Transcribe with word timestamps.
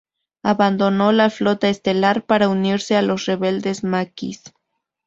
Abandonó 0.41 1.11
la 1.11 1.29
Flota 1.29 1.69
Estelar 1.69 2.25
para 2.25 2.49
unirse 2.49 2.95
a 2.95 3.03
los 3.03 3.27
rebeldes 3.27 3.83
Maquis. 3.83 4.41